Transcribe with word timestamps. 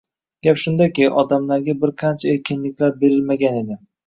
Gap 0.45 0.61
shundaki, 0.61 1.05
odamlarga 1.23 1.75
bir 1.83 1.93
qancha 2.05 2.33
erkinliklar 2.33 2.97
berilmagan 3.05 3.63
edi. 3.63 3.81